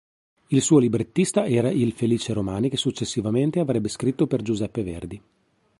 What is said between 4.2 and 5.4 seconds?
per Giuseppe Verdi.